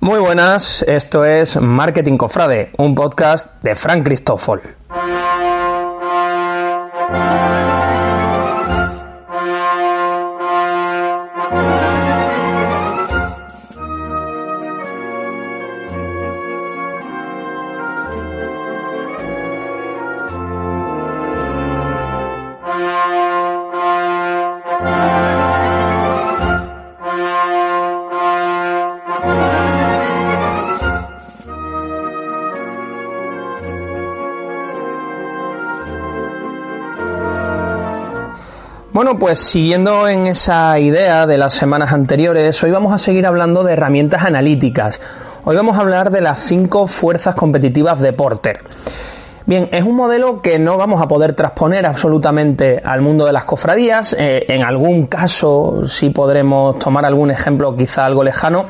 Muy 0.00 0.20
buenas, 0.20 0.82
esto 0.86 1.24
es 1.24 1.60
Marketing 1.60 2.16
Cofrade, 2.18 2.70
un 2.78 2.94
podcast 2.94 3.60
de 3.64 3.74
Frank 3.74 4.04
Cristófol. 4.04 4.77
Bueno, 38.98 39.16
pues 39.16 39.38
siguiendo 39.38 40.08
en 40.08 40.26
esa 40.26 40.76
idea 40.80 41.24
de 41.24 41.38
las 41.38 41.54
semanas 41.54 41.92
anteriores, 41.92 42.60
hoy 42.64 42.72
vamos 42.72 42.92
a 42.92 42.98
seguir 42.98 43.26
hablando 43.26 43.62
de 43.62 43.74
herramientas 43.74 44.24
analíticas. 44.24 45.00
Hoy 45.44 45.54
vamos 45.54 45.78
a 45.78 45.82
hablar 45.82 46.10
de 46.10 46.20
las 46.20 46.40
cinco 46.40 46.88
fuerzas 46.88 47.36
competitivas 47.36 48.00
de 48.00 48.12
Porter. 48.12 48.58
Bien, 49.46 49.68
es 49.70 49.84
un 49.84 49.94
modelo 49.94 50.42
que 50.42 50.58
no 50.58 50.76
vamos 50.76 51.00
a 51.00 51.06
poder 51.06 51.34
transponer 51.34 51.86
absolutamente 51.86 52.80
al 52.84 53.00
mundo 53.00 53.24
de 53.24 53.32
las 53.32 53.44
cofradías. 53.44 54.16
Eh, 54.18 54.46
en 54.48 54.64
algún 54.64 55.06
caso 55.06 55.86
sí 55.86 56.10
podremos 56.10 56.80
tomar 56.80 57.04
algún 57.04 57.30
ejemplo 57.30 57.76
quizá 57.76 58.04
algo 58.04 58.24
lejano. 58.24 58.64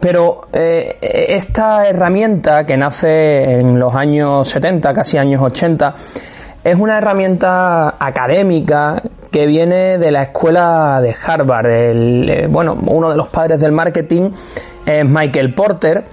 Pero 0.00 0.48
eh, 0.50 0.96
esta 1.28 1.86
herramienta 1.86 2.64
que 2.64 2.78
nace 2.78 3.60
en 3.60 3.78
los 3.78 3.94
años 3.94 4.48
70, 4.48 4.94
casi 4.94 5.18
años 5.18 5.42
80, 5.42 5.94
es 6.64 6.76
una 6.76 6.96
herramienta 6.96 7.96
académica 7.98 9.02
que 9.30 9.46
viene 9.46 9.98
de 9.98 10.10
la 10.10 10.22
escuela 10.22 11.00
de 11.00 11.14
Harvard. 11.26 11.66
Eh, 11.68 12.46
bueno, 12.50 12.76
uno 12.86 13.10
de 13.10 13.16
los 13.16 13.28
padres 13.28 13.60
del 13.60 13.72
marketing 13.72 14.30
es 14.86 15.04
Michael 15.04 15.54
Porter 15.54 16.04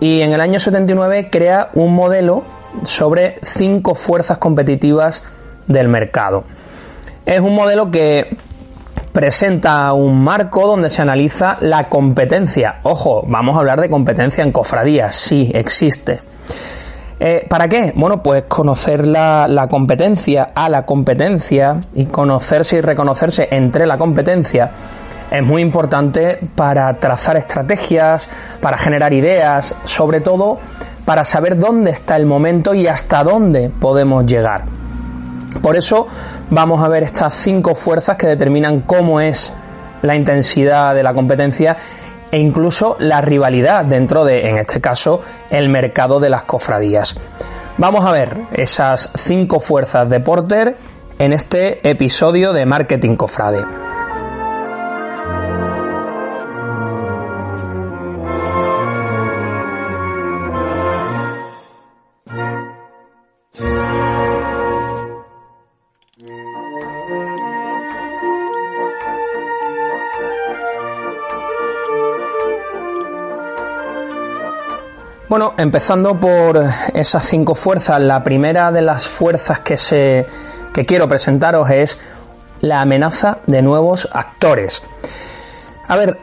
y 0.00 0.20
en 0.20 0.32
el 0.32 0.40
año 0.40 0.60
79 0.60 1.28
crea 1.30 1.70
un 1.74 1.94
modelo 1.94 2.44
sobre 2.82 3.36
cinco 3.42 3.94
fuerzas 3.94 4.38
competitivas 4.38 5.22
del 5.66 5.88
mercado. 5.88 6.44
Es 7.24 7.40
un 7.40 7.54
modelo 7.54 7.90
que 7.90 8.36
presenta 9.12 9.92
un 9.94 10.22
marco 10.22 10.66
donde 10.66 10.90
se 10.90 11.00
analiza 11.00 11.56
la 11.60 11.88
competencia. 11.88 12.80
Ojo, 12.82 13.24
vamos 13.26 13.56
a 13.56 13.60
hablar 13.60 13.80
de 13.80 13.88
competencia 13.88 14.44
en 14.44 14.52
cofradías, 14.52 15.16
sí, 15.16 15.50
existe. 15.54 16.20
Eh, 17.18 17.46
¿Para 17.48 17.66
qué? 17.68 17.92
Bueno, 17.96 18.22
pues 18.22 18.44
conocer 18.46 19.06
la, 19.06 19.66
competencia 19.70 20.50
a 20.54 20.68
la 20.68 20.84
competencia 20.84 21.80
y 21.94 22.06
conocerse 22.06 22.76
y 22.76 22.80
reconocerse 22.82 23.48
entre 23.50 23.86
la 23.86 23.96
competencia 23.96 24.70
es 25.30 25.42
muy 25.42 25.62
importante 25.62 26.38
para 26.54 26.92
trazar 27.00 27.36
estrategias, 27.36 28.28
para 28.60 28.76
generar 28.76 29.12
ideas, 29.12 29.74
sobre 29.84 30.20
todo 30.20 30.58
para 31.04 31.24
saber 31.24 31.58
dónde 31.58 31.90
está 31.90 32.16
el 32.16 32.26
momento 32.26 32.74
y 32.74 32.86
hasta 32.86 33.24
dónde 33.24 33.70
podemos 33.70 34.26
llegar. 34.26 34.64
Por 35.62 35.76
eso 35.76 36.06
vamos 36.50 36.82
a 36.82 36.88
ver 36.88 37.02
estas 37.02 37.34
cinco 37.34 37.74
fuerzas 37.74 38.16
que 38.16 38.26
determinan 38.26 38.82
cómo 38.82 39.20
es 39.20 39.54
la 40.02 40.16
intensidad 40.16 40.94
de 40.94 41.02
la 41.02 41.14
competencia 41.14 41.76
e 42.30 42.38
incluso 42.38 42.96
la 42.98 43.20
rivalidad 43.20 43.84
dentro 43.84 44.24
de, 44.24 44.48
en 44.48 44.58
este 44.58 44.80
caso, 44.80 45.20
el 45.50 45.68
mercado 45.68 46.20
de 46.20 46.30
las 46.30 46.42
cofradías. 46.44 47.16
Vamos 47.78 48.04
a 48.06 48.12
ver 48.12 48.38
esas 48.52 49.10
cinco 49.14 49.60
fuerzas 49.60 50.08
de 50.08 50.20
Porter 50.20 50.76
en 51.18 51.32
este 51.32 51.88
episodio 51.88 52.52
de 52.52 52.66
Marketing 52.66 53.16
Cofrade. 53.16 53.64
Bueno, 75.28 75.54
empezando 75.58 76.20
por 76.20 76.62
esas 76.94 77.24
cinco 77.24 77.56
fuerzas, 77.56 78.00
la 78.00 78.22
primera 78.22 78.70
de 78.70 78.80
las 78.80 79.08
fuerzas 79.08 79.58
que, 79.58 79.76
se, 79.76 80.24
que 80.72 80.84
quiero 80.84 81.08
presentaros 81.08 81.68
es 81.68 81.98
la 82.60 82.80
amenaza 82.80 83.38
de 83.44 83.60
nuevos 83.60 84.08
actores. 84.12 84.84
A 85.88 85.96
ver, 85.96 86.18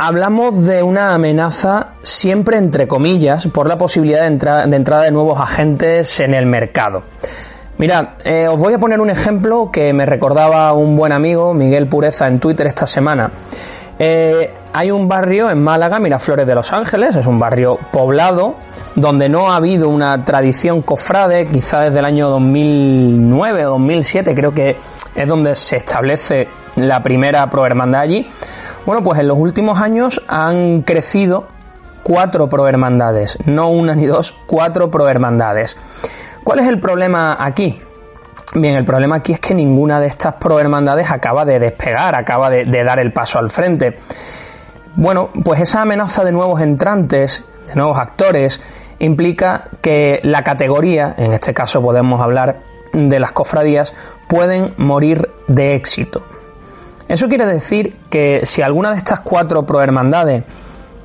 hablamos 0.00 0.66
de 0.66 0.82
una 0.82 1.14
amenaza 1.14 1.90
siempre 2.02 2.56
entre 2.56 2.88
comillas 2.88 3.46
por 3.46 3.68
la 3.68 3.78
posibilidad 3.78 4.28
de, 4.28 4.68
de 4.68 4.76
entrada 4.76 5.04
de 5.04 5.12
nuevos 5.12 5.38
agentes 5.38 6.18
en 6.18 6.34
el 6.34 6.46
mercado. 6.46 7.04
Mirad, 7.78 8.08
eh, 8.24 8.48
os 8.48 8.58
voy 8.58 8.74
a 8.74 8.78
poner 8.78 9.00
un 9.00 9.10
ejemplo 9.10 9.70
que 9.72 9.92
me 9.92 10.06
recordaba 10.06 10.72
un 10.72 10.96
buen 10.96 11.12
amigo, 11.12 11.54
Miguel 11.54 11.86
Pureza, 11.86 12.26
en 12.26 12.40
Twitter 12.40 12.66
esta 12.66 12.88
semana. 12.88 13.30
Eh, 13.96 14.52
hay 14.72 14.90
un 14.90 15.08
barrio 15.08 15.50
en 15.50 15.62
Málaga, 15.62 15.98
Miraflores 15.98 16.46
de 16.46 16.54
Los 16.54 16.72
Ángeles, 16.72 17.16
es 17.16 17.26
un 17.26 17.38
barrio 17.38 17.78
poblado, 17.92 18.56
donde 18.94 19.28
no 19.28 19.50
ha 19.50 19.56
habido 19.56 19.88
una 19.88 20.24
tradición 20.24 20.82
cofrade, 20.82 21.46
quizá 21.46 21.80
desde 21.80 21.98
el 21.98 22.04
año 22.04 22.28
2009 22.28 23.66
o 23.66 23.70
2007, 23.70 24.34
creo 24.34 24.54
que 24.54 24.76
es 25.14 25.28
donde 25.28 25.54
se 25.54 25.76
establece 25.76 26.48
la 26.76 27.02
primera 27.02 27.48
prohermandad 27.50 28.02
allí. 28.02 28.28
Bueno, 28.86 29.02
pues 29.02 29.18
en 29.18 29.28
los 29.28 29.38
últimos 29.38 29.80
años 29.80 30.22
han 30.28 30.82
crecido 30.82 31.46
cuatro 32.02 32.48
prohermandades, 32.48 33.38
no 33.44 33.68
una 33.70 33.94
ni 33.94 34.06
dos, 34.06 34.34
cuatro 34.46 34.90
prohermandades. 34.90 35.76
¿Cuál 36.44 36.60
es 36.60 36.68
el 36.68 36.80
problema 36.80 37.36
aquí? 37.38 37.80
Bien, 38.54 38.74
el 38.74 38.84
problema 38.84 39.16
aquí 39.16 39.32
es 39.32 39.40
que 39.40 39.54
ninguna 39.54 40.00
de 40.00 40.08
estas 40.08 40.34
prohermandades 40.34 41.08
acaba 41.10 41.44
de 41.44 41.60
despegar, 41.60 42.16
acaba 42.16 42.50
de, 42.50 42.64
dar 42.84 42.98
el 42.98 43.12
paso 43.12 43.38
al 43.38 43.48
frente. 43.48 43.98
Bueno, 44.96 45.30
pues 45.44 45.60
esa 45.60 45.82
amenaza 45.82 46.24
de 46.24 46.32
nuevos 46.32 46.60
entrantes, 46.60 47.44
de 47.66 47.74
nuevos 47.76 47.98
actores, 47.98 48.60
implica 48.98 49.64
que 49.80 50.20
la 50.22 50.42
categoría, 50.42 51.14
en 51.16 51.32
este 51.32 51.54
caso 51.54 51.80
podemos 51.80 52.20
hablar 52.20 52.60
de 52.92 53.20
las 53.20 53.32
cofradías, 53.32 53.94
pueden 54.28 54.74
morir 54.76 55.30
de 55.48 55.74
éxito. 55.74 56.22
Eso 57.08 57.28
quiere 57.28 57.46
decir 57.46 57.96
que 58.08 58.46
si 58.46 58.62
alguna 58.62 58.92
de 58.92 58.98
estas 58.98 59.20
cuatro 59.20 59.66
prohermandades 59.66 60.44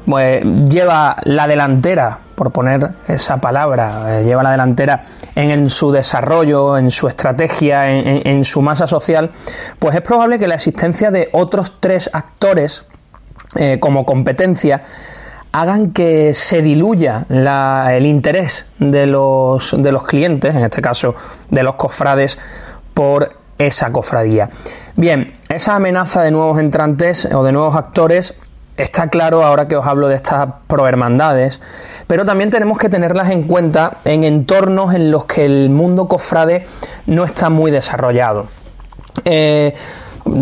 pues, 0.05 0.43
lleva 0.69 1.17
la 1.23 1.47
delantera 1.47 2.19
por 2.35 2.51
poner 2.51 2.91
esa 3.07 3.37
palabra, 3.37 4.19
eh, 4.19 4.23
lleva 4.23 4.43
la 4.43 4.51
delantera 4.51 5.01
en, 5.35 5.69
su 5.69 5.91
desarrollo, 5.91 6.77
en 6.77 6.91
su 6.91 7.07
estrategia, 7.07 7.89
en, 7.89 8.43
su 8.43 8.61
masa 8.61 8.87
social, 8.87 9.31
pues 9.79 9.95
es 9.95 10.01
probable 10.01 10.37
que 10.37 10.47
la 10.47 10.55
existencia 10.55 11.11
de 11.11 11.29
otros 11.31 11.77
tres 11.79 12.09
actores 12.13 12.85
eh, 13.55 13.79
como 13.79 14.05
competencia 14.05 14.83
hagan 15.51 15.91
que 15.91 16.33
se 16.33 16.61
diluya 16.61 17.25
el 17.29 18.05
interés 18.05 18.65
de 18.77 19.07
los, 19.07 19.73
de 19.81 19.91
los 19.93 20.03
clientes, 20.03 20.53
en 20.53 20.65
este 20.65 20.81
caso 20.81 21.15
de 21.49 21.63
los 21.63 21.75
cofrades, 21.75 22.37
por 22.93 23.37
esa 23.57 23.91
cofradía. 23.93 24.49
Bien, 24.97 25.31
esa 25.47 25.75
amenaza 25.75 26.21
de 26.23 26.31
nuevos 26.31 26.59
entrantes 26.59 27.25
o 27.33 27.43
de 27.43 27.53
nuevos 27.53 27.75
actores 27.75 28.35
está 28.75 29.07
claro 29.07 29.43
ahora 29.43 29.67
que 29.69 29.77
os 29.77 29.85
hablo 29.85 30.09
de 30.09 30.15
estas 30.15 30.47
prohermandades, 30.67 31.61
pero 32.07 32.25
también 32.25 32.49
tenemos 32.49 32.77
que 32.77 32.89
tenerlas 32.89 33.29
en 33.29 33.43
cuenta 33.43 33.99
en 34.03 34.25
entornos 34.25 34.93
en 34.93 35.09
los 35.09 35.25
que 35.25 35.45
el 35.45 35.69
mundo 35.69 36.07
cofrade 36.07 36.65
no 37.05 37.23
está 37.23 37.49
muy 37.49 37.71
desarrollado. 37.71 38.47
Eh, 39.23 39.73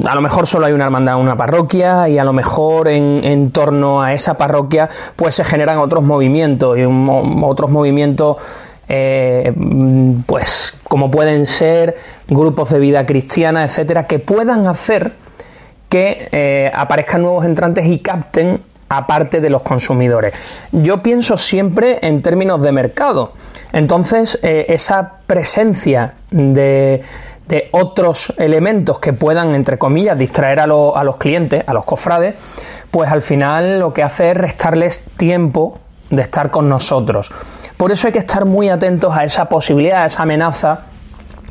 a 0.06 0.16
lo 0.16 0.22
mejor 0.22 0.48
solo 0.48 0.66
hay 0.66 0.74
una 0.74 0.86
hermandad 0.86 1.16
en 1.16 1.22
una 1.22 1.36
parroquia 1.36 2.08
y 2.08 2.18
a 2.18 2.24
lo 2.24 2.34
mejor 2.34 2.88
en, 2.88 3.50
torno 3.52 4.02
a 4.02 4.14
esa 4.14 4.36
parroquia 4.36 4.90
pues 5.16 5.36
se 5.36 5.44
generan 5.44 5.78
otros 5.78 6.04
movimientos 6.04 6.78
y 6.78 6.84
otros 6.84 7.70
movimientos 7.70 8.38
eh, 8.88 9.54
pues 10.26 10.74
como 10.84 11.12
pueden 11.12 11.48
ser 11.48 11.96
grupos 12.28 12.70
de 12.70 12.80
vida 12.80 13.06
cristiana, 13.06 13.64
etcétera, 13.64 14.08
que 14.08 14.20
puedan 14.20 14.68
hacer 14.68 15.14
que 15.90 16.28
eh, 16.32 16.72
aparezcan 16.74 17.22
nuevos 17.22 17.46
entrantes 17.46 17.86
y 17.86 18.00
capten 18.00 18.62
aparte 18.90 19.42
de 19.42 19.50
los 19.50 19.64
consumidores. 19.64 20.34
Yo 20.72 21.02
pienso 21.02 21.38
siempre 21.38 22.00
en 22.02 22.22
términos 22.22 22.62
de 22.62 22.72
mercado. 22.72 23.34
Entonces, 23.72 24.40
eh, 24.44 24.66
esa 24.70 25.20
presencia 25.26 26.14
de, 26.30 27.02
otros 27.72 28.34
elementos 28.38 29.00
que 29.00 29.14
puedan, 29.14 29.54
entre 29.54 29.78
comillas, 29.78 30.18
distraer 30.18 30.60
a, 30.60 30.68
los 30.68 31.18
clientes, 31.18 31.64
a 31.68 31.74
los 31.74 31.86
cofrades, 31.86 32.36
pues 32.92 33.12
al 33.12 33.22
final 33.22 33.80
lo 33.80 33.94
que 33.94 34.04
hace 34.04 34.32
es 34.32 34.38
restarles 34.38 35.04
tiempo 35.18 35.80
de 36.10 36.22
estar 36.22 36.52
con 36.52 36.70
nosotros. 36.70 37.32
Por 37.78 37.92
eso 37.92 38.08
hay 38.08 38.14
que 38.14 38.20
estar 38.20 38.46
muy 38.46 38.70
atentos 38.70 39.16
a 39.16 39.24
esa 39.24 39.46
posibilidad, 39.46 40.04
a 40.04 40.06
esa 40.06 40.24
amenaza 40.24 40.82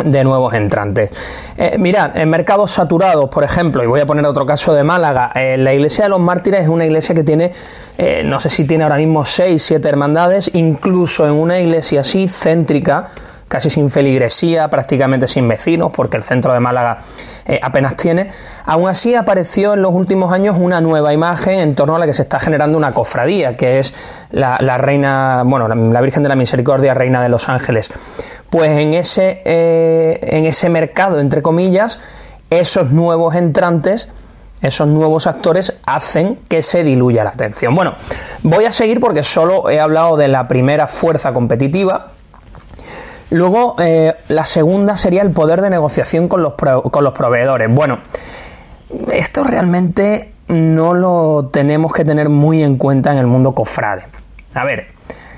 de 0.04 0.24
nuevos 0.24 0.54
entrantes. 0.54 1.10
Eh, 1.56 1.76
mirad, 1.78 2.16
en 2.16 2.28
mercados 2.30 2.70
saturados, 2.70 3.28
por 3.28 3.44
ejemplo, 3.44 3.82
y 3.82 3.86
voy 3.86 4.00
a 4.00 4.06
poner 4.06 4.24
otro 4.24 4.46
caso 4.46 4.74
de 4.74 4.82
Málaga, 4.82 5.32
eh, 5.34 5.56
la 5.58 5.72
iglesia 5.74 6.04
de 6.04 6.10
los 6.10 6.20
mártires 6.20 6.62
es 6.62 6.68
una 6.68 6.84
iglesia 6.84 7.14
que 7.14 7.24
tiene, 7.24 7.52
eh, 7.98 8.22
no 8.24 8.40
sé 8.40 8.50
si 8.50 8.66
tiene 8.66 8.84
ahora 8.84 8.96
mismo 8.96 9.24
6, 9.24 9.62
7 9.62 9.88
hermandades, 9.88 10.50
incluso 10.54 11.26
en 11.26 11.32
una 11.32 11.60
iglesia 11.60 12.00
así 12.00 12.28
céntrica, 12.28 13.08
casi 13.52 13.68
sin 13.68 13.90
feligresía, 13.90 14.68
prácticamente 14.68 15.28
sin 15.28 15.46
vecinos, 15.46 15.92
porque 15.94 16.16
el 16.16 16.22
centro 16.22 16.54
de 16.54 16.60
Málaga 16.60 17.00
eh, 17.44 17.60
apenas 17.62 17.96
tiene. 17.96 18.30
Aún 18.64 18.88
así 18.88 19.14
apareció 19.14 19.74
en 19.74 19.82
los 19.82 19.92
últimos 19.92 20.32
años 20.32 20.56
una 20.58 20.80
nueva 20.80 21.12
imagen 21.12 21.58
en 21.58 21.74
torno 21.74 21.96
a 21.96 21.98
la 21.98 22.06
que 22.06 22.14
se 22.14 22.22
está 22.22 22.38
generando 22.38 22.78
una 22.78 22.92
cofradía, 22.92 23.54
que 23.54 23.78
es 23.78 23.92
la, 24.30 24.56
reina, 24.78 25.42
bueno, 25.44 25.68
la, 25.68 26.00
Virgen 26.00 26.22
de 26.22 26.30
la 26.30 26.34
Misericordia, 26.34 26.94
reina 26.94 27.22
de 27.22 27.28
los 27.28 27.50
ángeles. 27.50 27.90
Pues 28.48 28.70
en 28.70 28.94
ese, 28.94 29.42
eh, 29.44 30.18
en 30.22 30.46
ese 30.46 30.70
mercado, 30.70 31.20
entre 31.20 31.42
comillas, 31.42 31.98
esos 32.48 32.90
nuevos 32.90 33.34
entrantes 33.34 34.08
esos 34.62 34.86
nuevos 34.86 35.26
actores 35.26 35.74
hacen 35.84 36.36
que 36.48 36.62
se 36.62 36.84
diluya 36.84 37.24
la 37.24 37.30
atención. 37.30 37.74
Bueno, 37.74 37.96
voy 38.44 38.64
a 38.64 38.70
seguir 38.70 39.00
porque 39.00 39.24
solo 39.24 39.68
he 39.68 39.80
hablado 39.80 40.16
de 40.16 40.28
la 40.28 40.46
primera 40.46 40.86
fuerza 40.86 41.32
competitiva, 41.32 42.12
Luego, 43.32 43.76
eh, 43.78 44.14
la 44.28 44.44
segunda 44.44 44.94
sería 44.94 45.22
el 45.22 45.30
poder 45.30 45.62
de 45.62 45.70
negociación 45.70 46.28
con 46.28 46.42
los, 46.42 46.52
con 46.54 47.02
los 47.02 47.14
proveedores. 47.14 47.68
Bueno, 47.74 47.98
esto 49.10 49.42
realmente 49.42 50.32
no 50.48 50.92
lo 50.92 51.48
tenemos 51.50 51.94
que 51.94 52.04
tener 52.04 52.28
muy 52.28 52.62
en 52.62 52.76
cuenta 52.76 53.10
en 53.10 53.18
el 53.18 53.26
mundo 53.26 53.52
cofrade. 53.52 54.02
A 54.52 54.64
ver, 54.66 54.88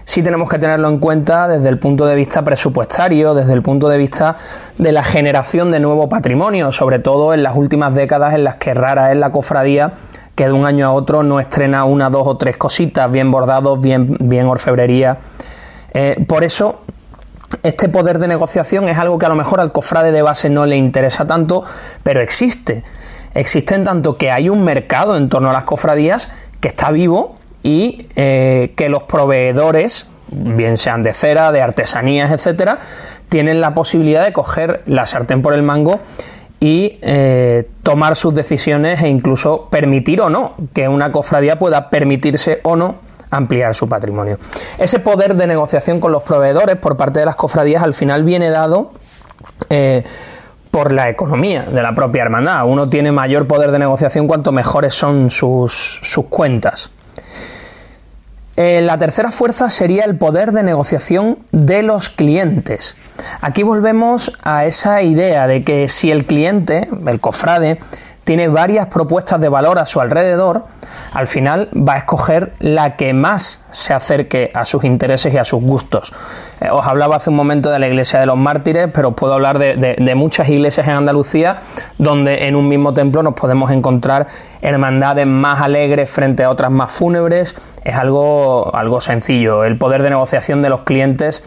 sí 0.04 0.24
tenemos 0.24 0.48
que 0.48 0.58
tenerlo 0.58 0.88
en 0.88 0.98
cuenta 0.98 1.46
desde 1.46 1.68
el 1.68 1.78
punto 1.78 2.04
de 2.06 2.16
vista 2.16 2.42
presupuestario, 2.42 3.32
desde 3.32 3.52
el 3.52 3.62
punto 3.62 3.88
de 3.88 3.96
vista 3.96 4.38
de 4.76 4.90
la 4.90 5.04
generación 5.04 5.70
de 5.70 5.78
nuevo 5.78 6.08
patrimonio, 6.08 6.72
sobre 6.72 6.98
todo 6.98 7.32
en 7.32 7.44
las 7.44 7.54
últimas 7.54 7.94
décadas 7.94 8.34
en 8.34 8.42
las 8.42 8.56
que 8.56 8.74
rara 8.74 9.12
es 9.12 9.18
la 9.18 9.30
cofradía 9.30 9.92
que 10.34 10.46
de 10.46 10.52
un 10.52 10.66
año 10.66 10.88
a 10.88 10.92
otro 10.92 11.22
no 11.22 11.38
estrena 11.38 11.84
una, 11.84 12.10
dos 12.10 12.26
o 12.26 12.36
tres 12.36 12.56
cositas 12.56 13.08
bien 13.08 13.30
bordados, 13.30 13.80
bien, 13.80 14.16
bien 14.18 14.46
orfebrería. 14.46 15.18
Eh, 15.92 16.24
por 16.26 16.42
eso 16.42 16.80
este 17.62 17.88
poder 17.88 18.18
de 18.18 18.28
negociación 18.28 18.88
es 18.88 18.98
algo 18.98 19.18
que 19.18 19.26
a 19.26 19.28
lo 19.28 19.34
mejor 19.34 19.60
al 19.60 19.72
cofrade 19.72 20.12
de 20.12 20.22
base 20.22 20.50
no 20.50 20.66
le 20.66 20.76
interesa 20.76 21.26
tanto, 21.26 21.64
pero 22.02 22.20
existe. 22.20 22.82
Existe 23.34 23.74
en 23.74 23.84
tanto 23.84 24.16
que 24.16 24.30
hay 24.30 24.48
un 24.48 24.64
mercado 24.64 25.16
en 25.16 25.28
torno 25.28 25.50
a 25.50 25.52
las 25.52 25.64
cofradías 25.64 26.28
que 26.60 26.68
está 26.68 26.90
vivo 26.90 27.36
y 27.62 28.06
eh, 28.16 28.72
que 28.76 28.88
los 28.88 29.04
proveedores, 29.04 30.06
bien 30.28 30.78
sean 30.78 31.02
de 31.02 31.12
cera, 31.12 31.50
de 31.52 31.62
artesanías, 31.62 32.30
etcétera, 32.30 32.78
tienen 33.28 33.60
la 33.60 33.74
posibilidad 33.74 34.24
de 34.24 34.32
coger 34.32 34.82
la 34.86 35.06
sartén 35.06 35.42
por 35.42 35.54
el 35.54 35.62
mango 35.62 36.00
y 36.60 36.98
eh, 37.02 37.68
tomar 37.82 38.16
sus 38.16 38.34
decisiones 38.34 39.02
e 39.02 39.08
incluso 39.08 39.68
permitir 39.70 40.20
o 40.20 40.30
no 40.30 40.54
que 40.72 40.88
una 40.88 41.10
cofradía 41.10 41.58
pueda 41.58 41.90
permitirse 41.90 42.60
o 42.62 42.76
no 42.76 42.96
ampliar 43.36 43.74
su 43.74 43.88
patrimonio. 43.88 44.38
Ese 44.78 44.98
poder 44.98 45.34
de 45.36 45.46
negociación 45.46 46.00
con 46.00 46.12
los 46.12 46.22
proveedores 46.22 46.76
por 46.76 46.96
parte 46.96 47.20
de 47.20 47.26
las 47.26 47.36
cofradías 47.36 47.82
al 47.82 47.94
final 47.94 48.24
viene 48.24 48.50
dado 48.50 48.92
eh, 49.70 50.04
por 50.70 50.92
la 50.92 51.08
economía 51.08 51.62
de 51.62 51.82
la 51.82 51.94
propia 51.94 52.22
hermandad. 52.22 52.66
Uno 52.66 52.88
tiene 52.88 53.12
mayor 53.12 53.46
poder 53.46 53.70
de 53.70 53.78
negociación 53.78 54.26
cuanto 54.26 54.50
mejores 54.50 54.94
son 54.94 55.30
sus, 55.30 56.00
cuentas. 56.28 56.90
Eh, 58.56 58.80
la 58.82 58.98
tercera 58.98 59.30
fuerza 59.30 59.68
sería 59.68 60.04
el 60.04 60.16
poder 60.16 60.52
de 60.52 60.62
negociación 60.62 61.38
de 61.50 61.82
los 61.82 62.08
clientes. 62.08 62.96
Aquí 63.40 63.62
volvemos 63.62 64.32
a 64.42 64.64
esa 64.64 65.02
idea 65.02 65.46
de 65.46 65.64
que 65.64 65.88
si 65.88 66.10
el 66.10 66.24
cliente, 66.24 66.88
el 67.06 67.20
cofrade, 67.20 67.78
tiene 68.24 68.48
varias 68.48 68.86
propuestas 68.86 69.40
de 69.40 69.48
valor 69.48 69.78
a 69.78 69.86
su 69.86 70.00
alrededor, 70.00 70.64
al 71.12 71.26
final 71.26 71.68
va 71.76 71.94
a 71.94 71.98
escoger 71.98 72.54
la 72.58 72.96
que 72.96 73.12
más 73.12 73.62
se 73.70 73.92
acerque 73.92 74.50
a 74.54 74.64
sus 74.64 74.84
intereses 74.84 75.32
y 75.32 75.38
a 75.38 75.44
sus 75.44 75.62
gustos. 75.62 76.12
Eh, 76.60 76.68
os 76.70 76.86
hablaba 76.86 77.16
hace 77.16 77.30
un 77.30 77.36
momento 77.36 77.70
de 77.70 77.78
la 77.78 77.86
iglesia 77.86 78.18
de 78.20 78.26
los 78.26 78.36
mártires, 78.36 78.88
pero 78.92 79.12
puedo 79.12 79.34
hablar 79.34 79.58
de, 79.58 80.14
muchas 80.14 80.48
iglesias 80.48 80.86
en 80.86 80.94
Andalucía 80.94 81.58
donde 81.98 82.46
en 82.46 82.56
un 82.56 82.68
mismo 82.68 82.94
templo 82.94 83.22
nos 83.22 83.34
podemos 83.34 83.70
encontrar 83.70 84.26
hermandades 84.62 85.26
más 85.26 85.60
alegres 85.60 86.10
frente 86.10 86.44
a 86.44 86.50
otras 86.50 86.70
más 86.70 86.90
fúnebres. 86.90 87.54
Es 87.84 87.96
algo, 87.96 88.74
algo 88.74 89.00
sencillo. 89.00 89.64
El 89.64 89.76
poder 89.76 90.02
de 90.02 90.10
negociación 90.10 90.62
de 90.62 90.70
los 90.70 90.80
clientes 90.80 91.42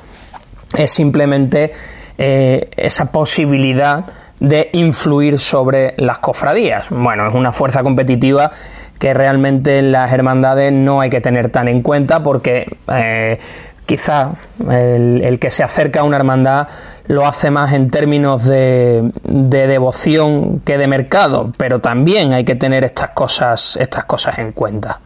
es 0.77 0.91
simplemente 0.91 1.71
eh, 2.17 2.69
esa 2.75 3.11
posibilidad 3.11 4.05
de 4.39 4.69
influir 4.73 5.39
sobre 5.39 5.93
las 5.97 6.19
cofradías. 6.19 6.87
Bueno, 6.89 7.27
es 7.27 7.33
una 7.33 7.51
fuerza 7.51 7.83
competitiva 7.83 8.51
que 8.99 9.13
realmente 9.13 9.79
en 9.79 9.91
las 9.91 10.11
hermandades 10.11 10.71
no 10.73 11.01
hay 11.01 11.09
que 11.09 11.21
tener 11.21 11.49
tan 11.49 11.67
en 11.67 11.81
cuenta 11.81 12.23
porque 12.23 12.77
eh, 12.87 13.39
quizá 13.85 14.31
el, 14.69 15.37
que 15.39 15.49
se 15.49 15.63
acerca 15.63 16.01
a 16.01 16.03
una 16.03 16.17
hermandad 16.17 16.67
lo 17.07 17.25
hace 17.25 17.51
más 17.51 17.73
en 17.73 17.89
términos 17.89 18.45
de, 18.45 19.11
de, 19.23 19.67
devoción 19.67 20.59
que 20.59 20.77
de 20.77 20.87
mercado, 20.87 21.53
pero 21.57 21.79
también 21.79 22.33
hay 22.33 22.43
que 22.43 22.55
tener 22.55 22.83
estas 22.83 23.11
cosas, 23.11 23.77
estas 23.79 24.05
cosas 24.05 24.37
en 24.39 24.51
cuenta. 24.51 24.99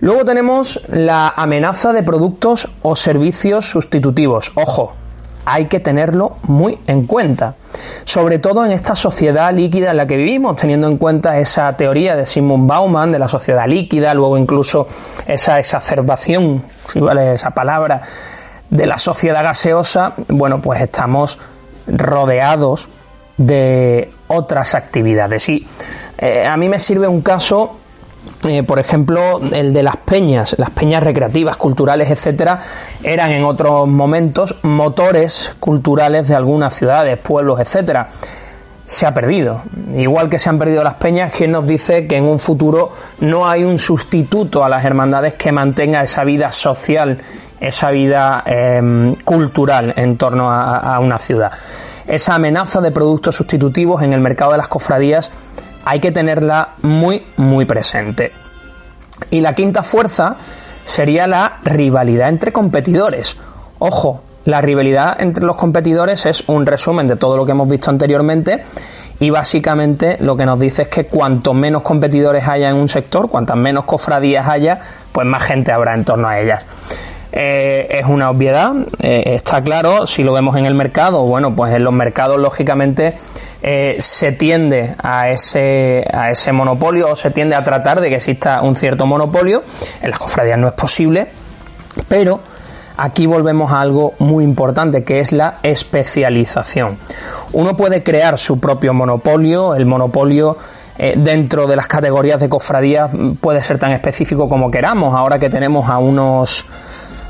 Luego 0.00 0.24
tenemos 0.24 0.82
la 0.88 1.28
amenaza 1.28 1.92
de 1.92 2.02
productos 2.02 2.68
o 2.82 2.96
servicios 2.96 3.70
sustitutivos. 3.70 4.52
Ojo, 4.56 4.96
hay 5.44 5.66
que 5.66 5.80
tenerlo 5.80 6.36
muy 6.44 6.78
en 6.86 7.06
cuenta, 7.06 7.56
sobre 8.04 8.38
todo 8.38 8.64
en 8.64 8.72
esta 8.72 8.94
sociedad 8.94 9.52
líquida 9.52 9.90
en 9.90 9.96
la 9.96 10.06
que 10.06 10.16
vivimos, 10.16 10.56
teniendo 10.56 10.86
en 10.86 10.98
cuenta 10.98 11.38
esa 11.38 11.76
teoría 11.76 12.16
de 12.16 12.26
Simon 12.26 12.66
Bauman 12.66 13.12
de 13.12 13.18
la 13.18 13.28
sociedad 13.28 13.66
líquida, 13.66 14.14
luego 14.14 14.38
incluso 14.38 14.86
esa 15.26 15.58
exacerbación, 15.58 16.64
si 16.88 17.00
vale 17.00 17.34
esa 17.34 17.50
palabra, 17.50 18.00
de 18.70 18.86
la 18.86 18.98
sociedad 18.98 19.42
gaseosa, 19.42 20.14
bueno, 20.28 20.60
pues 20.62 20.80
estamos 20.80 21.38
rodeados 21.86 22.88
de 23.36 24.10
otras 24.28 24.74
actividades. 24.74 25.48
Y 25.48 25.66
eh, 26.18 26.46
a 26.46 26.56
mí 26.56 26.68
me 26.68 26.78
sirve 26.78 27.08
un 27.08 27.20
caso 27.20 27.78
eh, 28.48 28.62
por 28.64 28.78
ejemplo, 28.78 29.40
el 29.52 29.72
de 29.72 29.82
las 29.82 29.96
peñas, 29.96 30.56
las 30.58 30.70
peñas 30.70 31.02
recreativas, 31.02 31.56
culturales, 31.56 32.10
etcétera, 32.10 32.58
eran 33.02 33.30
en 33.30 33.44
otros 33.44 33.86
momentos 33.86 34.56
motores 34.62 35.54
culturales 35.60 36.28
de 36.28 36.34
algunas 36.34 36.74
ciudades, 36.74 37.18
pueblos, 37.18 37.60
etcétera. 37.60 38.08
Se 38.84 39.06
ha 39.06 39.14
perdido. 39.14 39.62
Igual 39.94 40.28
que 40.28 40.38
se 40.38 40.48
han 40.48 40.58
perdido 40.58 40.82
las 40.82 40.94
peñas, 40.94 41.32
¿quién 41.36 41.52
nos 41.52 41.66
dice 41.66 42.06
que 42.06 42.16
en 42.16 42.24
un 42.24 42.40
futuro 42.40 42.90
no 43.20 43.48
hay 43.48 43.62
un 43.62 43.78
sustituto 43.78 44.64
a 44.64 44.68
las 44.68 44.84
hermandades 44.84 45.34
que 45.34 45.52
mantenga 45.52 46.02
esa 46.02 46.24
vida 46.24 46.50
social, 46.50 47.18
esa 47.60 47.90
vida 47.90 48.42
em, 48.44 49.14
cultural 49.24 49.94
en 49.96 50.16
torno 50.16 50.50
a 50.50 50.98
una 50.98 51.18
ciudad? 51.18 51.52
Esa 52.06 52.34
amenaza 52.34 52.80
de 52.80 52.90
productos 52.90 53.36
sustitutivos 53.36 54.02
en 54.02 54.12
el 54.12 54.20
mercado 54.20 54.50
de 54.50 54.58
las 54.58 54.68
cofradías 54.68 55.30
hay 55.84 56.00
que 56.00 56.12
tenerla 56.12 56.74
muy, 56.82 57.26
muy 57.36 57.64
presente. 57.64 58.32
Y 59.30 59.40
la 59.40 59.54
quinta 59.54 59.82
fuerza 59.82 60.36
sería 60.84 61.26
la 61.26 61.58
rivalidad 61.64 62.28
entre 62.28 62.52
competidores. 62.52 63.36
Ojo, 63.78 64.22
la 64.44 64.60
rivalidad 64.60 65.20
entre 65.20 65.44
los 65.44 65.56
competidores 65.56 66.26
es 66.26 66.48
un 66.48 66.66
resumen 66.66 67.06
de 67.06 67.16
todo 67.16 67.36
lo 67.36 67.46
que 67.46 67.52
hemos 67.52 67.68
visto 67.68 67.90
anteriormente 67.90 68.64
y 69.20 69.30
básicamente 69.30 70.16
lo 70.20 70.36
que 70.36 70.44
nos 70.44 70.58
dice 70.58 70.82
es 70.82 70.88
que 70.88 71.06
cuanto 71.06 71.54
menos 71.54 71.82
competidores 71.82 72.48
haya 72.48 72.68
en 72.68 72.74
un 72.74 72.88
sector, 72.88 73.28
cuantas 73.28 73.56
menos 73.56 73.84
cofradías 73.84 74.48
haya, 74.48 74.80
pues 75.12 75.26
más 75.26 75.44
gente 75.44 75.70
habrá 75.70 75.94
en 75.94 76.04
torno 76.04 76.26
a 76.26 76.40
ellas. 76.40 76.66
Eh, 77.30 77.86
es 77.88 78.06
una 78.06 78.30
obviedad, 78.30 78.72
eh, 78.98 79.22
está 79.26 79.62
claro, 79.62 80.06
si 80.06 80.22
lo 80.22 80.32
vemos 80.32 80.56
en 80.56 80.66
el 80.66 80.74
mercado, 80.74 81.22
bueno, 81.22 81.54
pues 81.54 81.72
en 81.72 81.84
los 81.84 81.92
mercados 81.92 82.38
lógicamente 82.38 83.14
eh, 83.62 83.96
se 84.00 84.32
tiende 84.32 84.96
a 85.02 85.30
ese, 85.30 86.04
a 86.12 86.30
ese 86.30 86.50
monopolio 86.52 87.10
o 87.10 87.16
se 87.16 87.30
tiende 87.30 87.54
a 87.54 87.62
tratar 87.62 88.00
de 88.00 88.08
que 88.08 88.16
exista 88.16 88.60
un 88.62 88.74
cierto 88.74 89.06
monopolio. 89.06 89.62
En 90.02 90.10
las 90.10 90.18
cofradías 90.18 90.58
no 90.58 90.66
es 90.66 90.74
posible, 90.74 91.28
pero 92.08 92.40
aquí 92.96 93.26
volvemos 93.26 93.70
a 93.70 93.80
algo 93.80 94.14
muy 94.18 94.42
importante 94.42 95.04
que 95.04 95.20
es 95.20 95.30
la 95.30 95.58
especialización. 95.62 96.98
Uno 97.52 97.76
puede 97.76 98.02
crear 98.02 98.38
su 98.38 98.58
propio 98.58 98.94
monopolio, 98.94 99.74
el 99.76 99.86
monopolio 99.86 100.58
eh, 100.98 101.14
dentro 101.16 101.66
de 101.66 101.76
las 101.76 101.86
categorías 101.86 102.40
de 102.40 102.48
cofradías 102.48 103.10
puede 103.40 103.62
ser 103.62 103.78
tan 103.78 103.92
específico 103.92 104.48
como 104.48 104.70
queramos, 104.70 105.14
ahora 105.14 105.38
que 105.38 105.48
tenemos 105.48 105.88
a 105.88 105.98
unos 105.98 106.66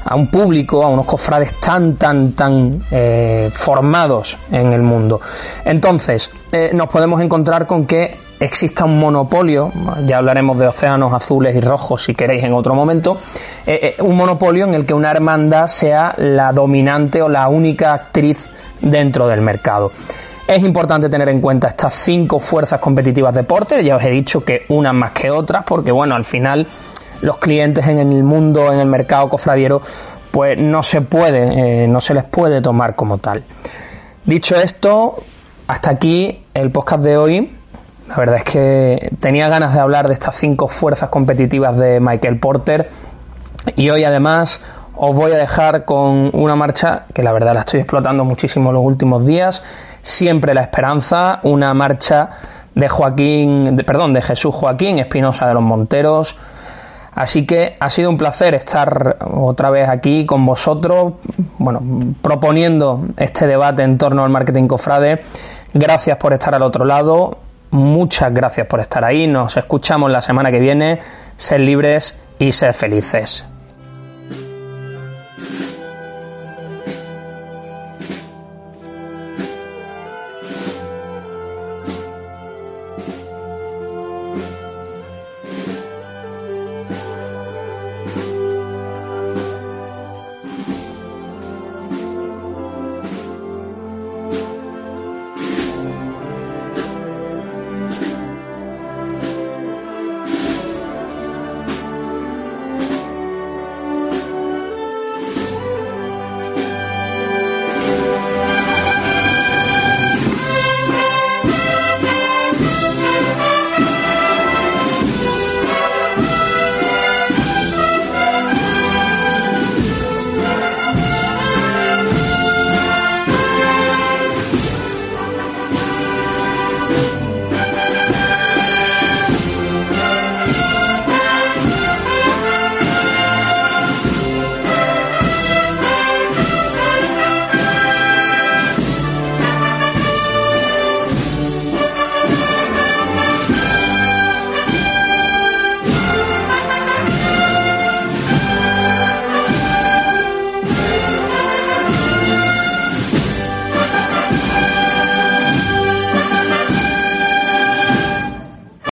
a 0.04 0.14
un 0.14 0.28
público, 0.28 0.84
a 0.84 0.88
unos 0.88 1.06
cofrades 1.06 1.58
tan, 1.60 1.96
tan, 1.96 2.32
tan 2.32 2.82
eh, 2.90 3.50
formados 3.52 4.38
en 4.50 4.72
el 4.72 4.82
mundo. 4.82 5.20
Entonces, 5.64 6.30
eh, 6.50 6.70
nos 6.72 6.88
podemos 6.88 7.20
encontrar 7.20 7.66
con 7.66 7.86
que 7.86 8.16
exista 8.40 8.84
un 8.84 8.98
monopolio, 8.98 9.70
ya 10.04 10.18
hablaremos 10.18 10.58
de 10.58 10.66
océanos 10.66 11.12
azules 11.12 11.54
y 11.54 11.60
rojos 11.60 12.02
si 12.02 12.14
queréis 12.14 12.42
en 12.42 12.52
otro 12.52 12.74
momento, 12.74 13.18
eh, 13.66 13.94
un 14.00 14.16
monopolio 14.16 14.64
en 14.64 14.74
el 14.74 14.84
que 14.84 14.94
una 14.94 15.12
hermandad 15.12 15.68
sea 15.68 16.14
la 16.18 16.52
dominante 16.52 17.22
o 17.22 17.28
la 17.28 17.48
única 17.48 17.94
actriz 17.94 18.48
dentro 18.80 19.28
del 19.28 19.42
mercado. 19.42 19.92
Es 20.46 20.60
importante 20.60 21.08
tener 21.08 21.28
en 21.28 21.40
cuenta 21.40 21.68
estas 21.68 21.94
cinco 21.94 22.40
fuerzas 22.40 22.80
competitivas 22.80 23.32
de 23.32 23.44
Porter, 23.44 23.82
ya 23.84 23.96
os 23.96 24.02
he 24.02 24.10
dicho 24.10 24.44
que 24.44 24.66
unas 24.70 24.92
más 24.92 25.12
que 25.12 25.30
otras, 25.30 25.64
porque 25.64 25.92
bueno, 25.92 26.16
al 26.16 26.24
final 26.24 26.66
los 27.22 27.38
clientes 27.38 27.88
en 27.88 27.98
el 27.98 28.22
mundo, 28.22 28.72
en 28.72 28.80
el 28.80 28.86
mercado 28.86 29.28
cofradiero, 29.28 29.80
pues 30.30 30.58
no 30.58 30.82
se 30.82 31.00
puede, 31.00 31.84
eh, 31.84 31.88
no 31.88 32.00
se 32.00 32.14
les 32.14 32.24
puede 32.24 32.60
tomar 32.60 32.94
como 32.94 33.18
tal. 33.18 33.44
Dicho 34.24 34.56
esto, 34.56 35.16
hasta 35.66 35.90
aquí 35.90 36.44
el 36.54 36.70
podcast 36.70 37.02
de 37.02 37.16
hoy. 37.16 37.56
La 38.08 38.16
verdad 38.16 38.36
es 38.36 38.44
que 38.44 39.10
tenía 39.20 39.48
ganas 39.48 39.72
de 39.72 39.80
hablar 39.80 40.08
de 40.08 40.14
estas 40.14 40.36
cinco 40.36 40.68
fuerzas 40.68 41.08
competitivas 41.08 41.76
de 41.76 41.98
Michael 42.00 42.38
Porter 42.38 42.90
y 43.76 43.88
hoy 43.90 44.04
además 44.04 44.60
os 44.94 45.16
voy 45.16 45.32
a 45.32 45.36
dejar 45.36 45.84
con 45.84 46.30
una 46.34 46.56
marcha 46.56 47.06
que 47.14 47.22
la 47.22 47.32
verdad 47.32 47.54
la 47.54 47.60
estoy 47.60 47.80
explotando 47.80 48.24
muchísimo 48.24 48.72
los 48.72 48.84
últimos 48.84 49.24
días. 49.24 49.62
Siempre 50.02 50.52
la 50.52 50.62
esperanza, 50.62 51.40
una 51.42 51.72
marcha 51.74 52.28
de 52.74 52.88
Joaquín, 52.88 53.82
perdón, 53.86 54.12
de 54.12 54.22
Jesús 54.22 54.54
Joaquín 54.54 54.98
Espinosa 54.98 55.46
de 55.46 55.54
los 55.54 55.62
Monteros, 55.62 56.36
Así 57.14 57.44
que 57.44 57.76
ha 57.78 57.90
sido 57.90 58.08
un 58.08 58.16
placer 58.16 58.54
estar 58.54 59.18
otra 59.34 59.70
vez 59.70 59.88
aquí 59.88 60.24
con 60.24 60.46
vosotros, 60.46 61.14
bueno, 61.58 61.82
proponiendo 62.22 63.06
este 63.18 63.46
debate 63.46 63.82
en 63.82 63.98
torno 63.98 64.24
al 64.24 64.30
marketing 64.30 64.66
cofrade. 64.66 65.22
Gracias 65.74 66.16
por 66.16 66.32
estar 66.32 66.54
al 66.54 66.62
otro 66.62 66.84
lado, 66.86 67.38
muchas 67.70 68.32
gracias 68.32 68.66
por 68.66 68.80
estar 68.80 69.04
ahí. 69.04 69.26
Nos 69.26 69.56
escuchamos 69.56 70.10
la 70.10 70.22
semana 70.22 70.50
que 70.50 70.60
viene. 70.60 71.00
Sed 71.36 71.60
libres 71.60 72.18
y 72.38 72.52
sed 72.52 72.72
felices. 72.72 73.44